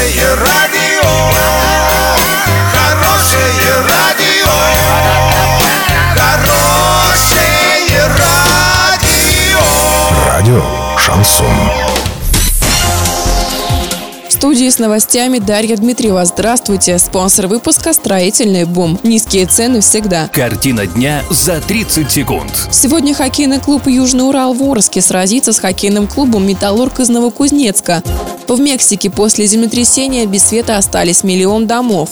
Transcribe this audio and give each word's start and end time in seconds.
Хорошее 0.00 0.34
радио, 0.34 1.10
хорошее 2.72 3.74
радио, 3.86 4.48
хорошее 6.16 8.06
радио. 8.16 9.60
Радио 10.26 10.62
Шансон. 10.96 11.46
В 14.26 14.32
студии 14.32 14.70
с 14.70 14.78
новостями 14.78 15.38
Дарья 15.38 15.76
Дмитриева. 15.76 16.24
Здравствуйте. 16.24 16.98
Спонсор 16.98 17.46
выпуска 17.46 17.92
«Строительный 17.92 18.64
бум». 18.64 18.98
Низкие 19.02 19.44
цены 19.44 19.82
всегда. 19.82 20.28
Картина 20.32 20.86
дня 20.86 21.22
за 21.28 21.60
30 21.60 22.10
секунд. 22.10 22.50
Сегодня 22.72 23.12
хоккейный 23.12 23.60
клуб 23.60 23.86
«Южный 23.86 24.26
Урал» 24.26 24.54
в 24.54 24.62
Орске 24.62 25.02
сразится 25.02 25.52
с 25.52 25.58
хоккейным 25.58 26.06
клубом 26.06 26.46
«Металлург» 26.48 27.00
из 27.00 27.10
Новокузнецка. 27.10 28.02
В 28.50 28.58
Мексике 28.58 29.10
после 29.10 29.46
землетрясения 29.46 30.26
без 30.26 30.48
света 30.48 30.76
остались 30.76 31.22
миллион 31.22 31.68
домов. 31.68 32.10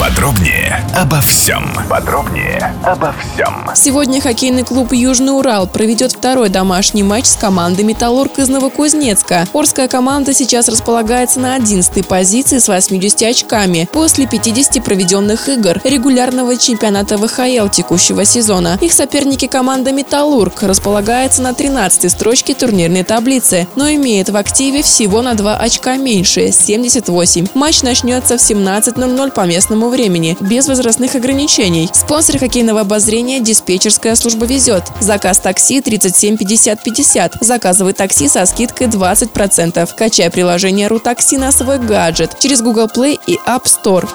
Подробнее 0.00 0.82
обо 0.94 1.20
всем. 1.20 1.70
Подробнее 1.88 2.74
обо 2.82 3.14
всем. 3.14 3.70
Сегодня 3.74 4.20
хоккейный 4.20 4.62
клуб 4.62 4.92
«Южный 4.92 5.36
Урал» 5.36 5.66
проведет 5.66 6.12
второй 6.12 6.48
домашний 6.50 7.02
матч 7.02 7.26
с 7.26 7.36
командой 7.36 7.82
«Металлург» 7.82 8.38
из 8.38 8.48
Новокузнецка. 8.48 9.46
Орская 9.54 9.88
команда 9.88 10.32
сейчас 10.34 10.68
располагается 10.68 11.40
на 11.40 11.54
11 11.54 12.06
позиции 12.06 12.58
с 12.58 12.68
80 12.68 13.22
очками 13.22 13.88
после 13.92 14.26
50 14.26 14.82
проведенных 14.84 15.48
игр 15.48 15.80
регулярного 15.84 16.56
чемпионата 16.56 17.16
ВХЛ 17.18 17.68
текущего 17.68 18.24
сезона. 18.24 18.78
Их 18.80 18.92
соперники 18.92 19.46
команда 19.46 19.92
«Металлург» 19.92 20.62
располагается 20.62 21.42
на 21.42 21.54
13 21.54 22.10
строчке 22.10 22.54
турнирной 22.54 23.02
таблицы, 23.02 23.66
но 23.76 23.90
имеет 23.90 24.28
в 24.28 24.36
активе 24.36 24.82
всего 24.82 25.22
на 25.22 25.34
2 25.34 25.65
очка 25.66 25.96
меньше– 25.96 26.50
78. 26.52 27.48
Матч 27.54 27.82
начнется 27.82 28.38
в 28.38 28.40
17.00 28.40 29.32
по 29.32 29.40
местному 29.46 29.88
времени, 29.88 30.36
без 30.40 30.68
возрастных 30.68 31.14
ограничений. 31.14 31.90
Спонсор 31.92 32.38
хоккейного 32.38 32.80
обозрения 32.80 33.40
«Диспетчерская 33.40 34.14
служба 34.14 34.46
везет». 34.46 34.84
Заказ 35.00 35.38
такси 35.38 35.80
37 35.80 36.36
50 36.36 36.82
50. 36.82 37.34
Заказывай 37.40 37.92
такси 37.92 38.28
со 38.28 38.46
скидкой 38.46 38.86
20%. 38.86 39.88
Качай 39.96 40.30
приложение 40.30 40.88
«Рутакси» 40.88 41.36
на 41.36 41.52
свой 41.52 41.78
гаджет 41.78 42.38
через 42.38 42.62
Google 42.62 42.86
Play 42.86 43.18
и 43.26 43.38
App 43.46 43.64
Store. 43.64 44.08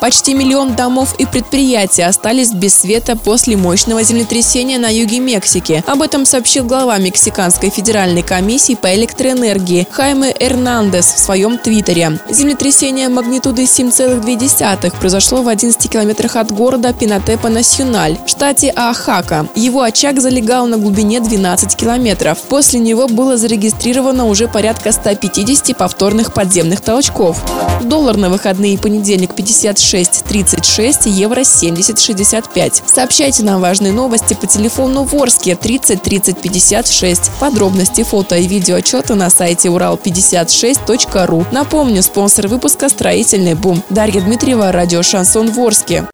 Почти 0.00 0.32
миллион 0.32 0.74
домов 0.76 1.14
и 1.18 1.26
предприятий 1.26 2.02
остались 2.02 2.52
без 2.52 2.74
света 2.74 3.16
после 3.16 3.56
мощного 3.56 4.02
землетрясения 4.02 4.78
на 4.78 4.88
юге 4.88 5.20
Мексики. 5.20 5.84
Об 5.86 6.00
этом 6.00 6.24
сообщил 6.24 6.64
глава 6.64 6.96
Мексиканской 6.96 7.68
федеральной 7.68 8.22
комиссии 8.22 8.74
по 8.74 8.94
электроэнергии 8.94 9.86
Хайме 9.90 10.34
Эрнандес 10.40 11.04
в 11.12 11.18
своем 11.18 11.58
твиттере. 11.58 12.18
Землетрясение 12.30 13.10
магнитудой 13.10 13.66
7,2 13.66 14.98
произошло 14.98 15.42
в 15.42 15.48
11 15.48 15.90
километрах 15.90 16.36
от 16.36 16.50
города 16.50 16.94
Пинатепа-Насьюналь 16.98 18.18
в 18.24 18.28
штате 18.30 18.70
Аахака. 18.70 19.48
Его 19.54 19.82
очаг 19.82 20.20
залегал 20.20 20.66
на 20.66 20.78
глубине 20.78 21.20
12 21.20 21.76
километров. 21.76 22.38
После 22.48 22.80
него 22.80 23.06
было 23.06 23.36
зарегистрировано 23.36 24.26
уже 24.26 24.48
порядка 24.48 24.92
150 24.92 25.76
повторных 25.76 26.32
подземных 26.32 26.80
толчков. 26.80 27.38
Доллар 27.82 28.16
на 28.16 28.30
выходные 28.30 28.78
понедельник 28.78 29.34
56.36, 29.70 31.08
евро 31.08 31.40
70.65. 31.40 32.82
Сообщайте 32.86 33.42
нам 33.42 33.60
важные 33.60 33.92
новости 33.92 34.34
по 34.34 34.46
телефону 34.46 35.04
Ворске 35.04 35.56
30 35.56 36.02
30 36.02 36.40
56. 36.40 37.30
Подробности 37.38 38.02
фото 38.02 38.36
и 38.36 38.46
видеоотчета 38.46 39.14
на 39.14 39.30
сайте 39.30 39.68
урал56.ру. 39.68 41.46
Напомню, 41.52 42.02
спонсор 42.02 42.48
выпуска 42.48 42.88
«Строительный 42.88 43.54
бум». 43.54 43.82
Дарья 43.90 44.20
Дмитриева, 44.20 44.72
радио 44.72 45.02
«Шансон 45.02 45.50
Ворске». 45.50 46.04